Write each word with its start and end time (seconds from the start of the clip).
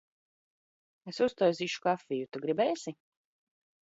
Es 1.11 1.21
uztaisīšu 1.27 1.85
kafiju. 1.85 2.31
Tu 2.33 2.43
gribēsi? 2.47 2.95